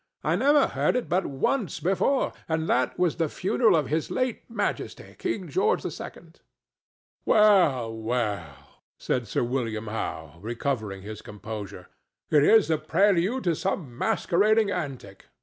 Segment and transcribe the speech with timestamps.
[0.23, 4.09] I never heard it but once before, and that was at the funeral of his
[4.09, 5.91] late Majesty, King George II."
[7.23, 11.85] "Well, well!" said Sir William Howe, recovering his composure;
[12.31, 15.25] "it is the prelude to some masquerading antic.